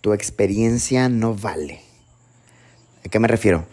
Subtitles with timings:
[0.00, 1.80] tu experiencia no vale.
[3.04, 3.66] ¿A qué me refiero?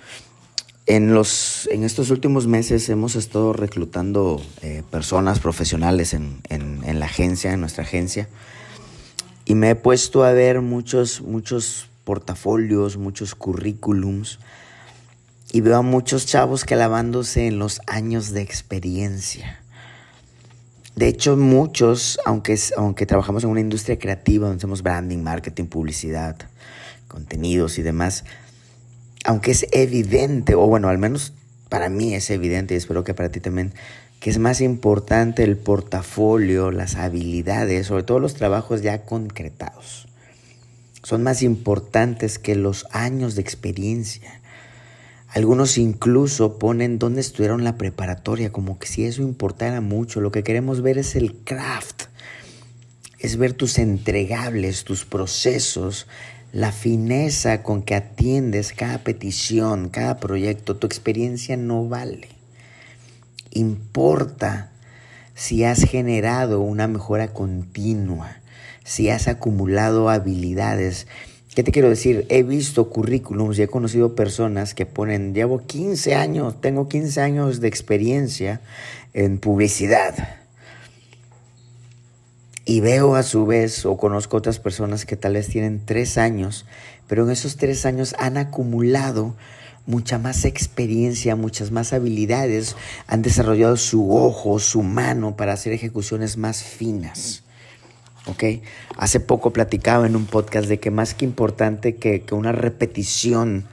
[0.86, 7.06] En, los, en estos últimos meses hemos estado reclutando eh, personas profesionales en, en, la
[7.06, 8.30] agencia, en nuestra agencia,
[9.44, 14.40] y me he puesto a ver muchos, muchos portafolios, muchos currículums,
[15.52, 19.62] y veo a muchos chavos clavándose en los años de experiencia.
[20.98, 26.36] De hecho, muchos, aunque, aunque trabajamos en una industria creativa, donde hacemos branding, marketing, publicidad,
[27.08, 28.26] contenidos y demás,
[29.24, 31.34] aunque es evidente, o bueno, al menos
[31.70, 33.74] para mí es evidente y espero que para ti también,
[34.20, 40.08] que es más importante el portafolio, las habilidades, sobre todo los trabajos ya concretados.
[41.04, 44.42] Son más importantes que los años de experiencia.
[45.38, 50.20] Algunos incluso ponen dónde estudiaron la preparatoria, como que si eso importara mucho.
[50.20, 52.06] Lo que queremos ver es el craft,
[53.20, 56.08] es ver tus entregables, tus procesos,
[56.52, 60.76] la fineza con que atiendes cada petición, cada proyecto.
[60.76, 62.30] Tu experiencia no vale.
[63.52, 64.72] Importa
[65.36, 68.38] si has generado una mejora continua,
[68.84, 71.06] si has acumulado habilidades
[71.58, 72.28] ¿Qué te quiero decir?
[72.30, 77.62] He visto currículums y he conocido personas que ponen, llevo 15 años, tengo 15 años
[77.62, 78.62] de experiencia
[79.16, 80.38] en publicidad.
[82.64, 86.68] Y veo a su vez, o conozco otras personas que tal vez tienen 3 años,
[87.08, 89.34] pero en esos 3 años han acumulado
[89.88, 92.76] mucha más experiencia, muchas más habilidades,
[93.08, 97.42] han desarrollado su ojo, su mano para hacer ejecuciones más finas.
[98.28, 98.44] ¿Ok?
[98.98, 103.66] Hace poco platicaba en un podcast de que más que importante que, una repetición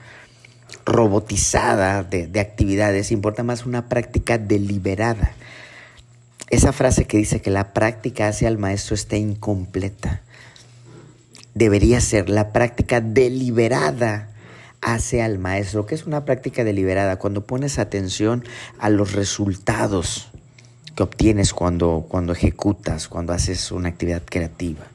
[0.87, 5.33] robotizada de, de, actividades, importa más una práctica deliberada.
[6.51, 10.23] Esa frase que dice que la práctica hace al maestro está incompleta.
[11.55, 14.31] Debería ser la práctica deliberada
[14.81, 15.87] hace al maestro.
[15.87, 17.17] ¿Qué es una práctica deliberada?
[17.19, 18.45] Cuando pones atención
[18.79, 20.31] a los resultados
[20.95, 24.87] que obtienes cuando, cuando ejecutas, cuando haces una actividad creativa.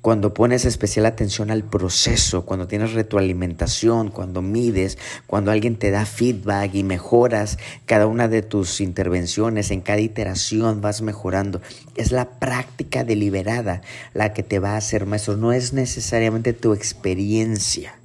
[0.00, 4.96] Cuando pones especial atención al proceso, cuando tienes retroalimentación, cuando mides,
[5.26, 10.80] cuando alguien te da feedback y mejoras cada una de tus intervenciones, en cada iteración
[10.80, 11.60] vas mejorando.
[11.96, 13.82] Es la práctica deliberada
[14.14, 17.97] la que te va a hacer maestro, no es necesariamente tu experiencia.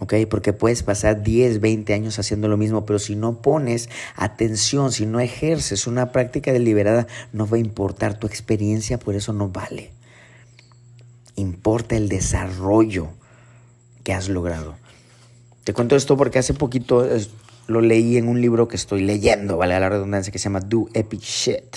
[0.00, 0.14] ¿Ok?
[0.28, 5.06] Porque puedes pasar 10, 20 años haciendo lo mismo, pero si no pones atención, si
[5.06, 9.92] no ejerces una práctica deliberada, no va a importar tu experiencia, por eso no vale.
[11.36, 13.08] Importa el desarrollo
[14.04, 14.76] que has logrado.
[15.64, 17.06] Te cuento esto porque hace poquito
[17.66, 20.88] lo leí en un libro que estoy leyendo, vale la redundancia, que se llama Do
[20.94, 21.76] Epic Shit,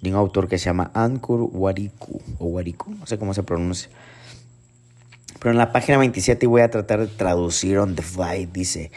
[0.00, 3.90] de un autor que se llama Ankur Wariku, o Wariku, no sé cómo se pronuncia.
[5.38, 8.46] Pero en la página 27 voy a tratar de traducir on the fly.
[8.46, 8.90] Dice,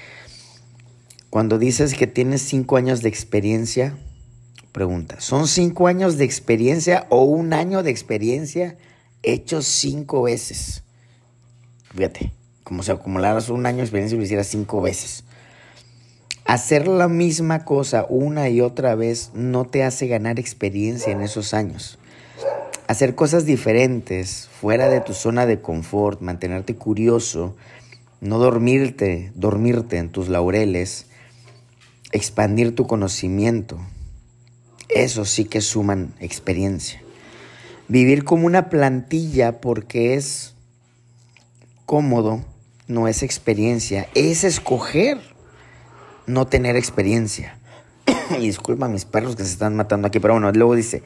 [1.30, 3.96] cuando dices que tienes cinco años de experiencia,
[4.72, 8.78] pregunta, ¿son cinco años de experiencia o un año de experiencia
[9.22, 10.84] hecho cinco veces?
[11.96, 12.34] Fíjate,
[12.64, 15.24] como si acumularas un año de experiencia y lo hicieras cinco veces.
[16.46, 21.54] Hacer la misma cosa una y otra vez no te hace ganar experiencia en esos
[21.54, 21.98] años
[22.88, 27.56] hacer cosas diferentes, fuera de tu zona de confort, mantenerte curioso,
[28.22, 31.08] no dormirte, dormirte en tus laureles,
[32.12, 33.80] expandir tu conocimiento.
[34.90, 37.02] Eso sí que suman experiencia.
[37.88, 40.56] Vivir como una plantilla porque es
[41.86, 42.46] cómodo,
[42.88, 45.20] no es experiencia, es escoger
[46.28, 47.58] no tener experiencia.
[48.40, 51.04] disculpa a mis perros que se están matando aquí, pero bueno, luego dice,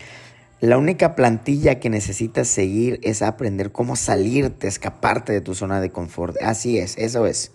[0.59, 5.91] la única plantilla que necesitas seguir es aprender cómo salirte, escaparte de tu zona de
[5.91, 6.35] confort.
[6.41, 7.51] Así es, eso es.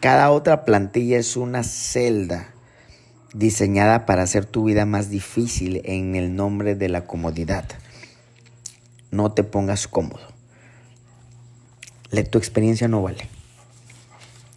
[0.00, 2.54] Cada otra plantilla es una celda
[3.34, 7.66] diseñada para hacer tu vida más difícil en el nombre de la comodidad.
[9.10, 10.34] No te pongas cómodo.
[12.30, 13.28] Tu experiencia no vale.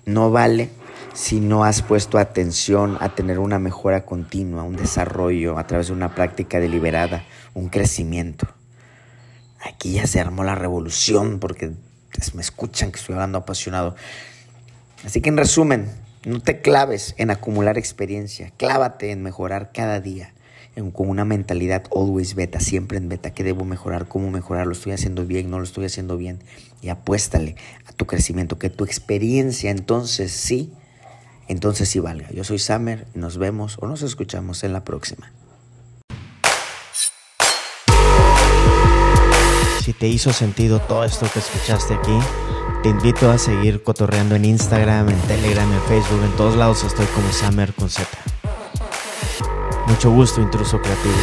[0.05, 0.69] No vale
[1.17, 5.93] si no has puesto atención a tener una mejora continua, un desarrollo a través de
[5.93, 7.25] una práctica deliberada,
[7.55, 8.47] un crecimiento.
[9.59, 11.71] Aquí ya se armó la revolución porque
[12.35, 13.95] me escuchan que estoy hablando apasionado.
[15.03, 15.89] Así que en resumen,
[16.23, 20.35] no te claves en acumular experiencia, clávate en mejorar cada día
[20.93, 24.07] con una mentalidad always beta, siempre en beta, ¿qué debo mejorar?
[24.07, 24.67] ¿Cómo mejorar?
[24.67, 25.49] ¿Lo estoy haciendo bien?
[25.49, 26.37] ¿No lo estoy haciendo bien?
[26.83, 27.55] Y apuéstale
[27.87, 30.71] a tu crecimiento, que tu experiencia entonces sí
[31.47, 32.29] entonces sí valga.
[32.31, 35.31] Yo soy Summer nos vemos o nos escuchamos en la próxima.
[39.87, 42.19] si te hizo sentido todo esto que escuchaste aquí,
[42.83, 47.05] te invito a seguir cotorreando en Instagram, en Telegram, en Facebook, en todos lados estoy
[47.05, 48.05] como Summer con Z.
[49.87, 51.15] Mucho gusto, intruso creativo.